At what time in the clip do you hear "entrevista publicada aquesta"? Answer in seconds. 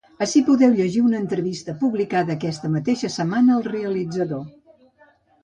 1.23-2.73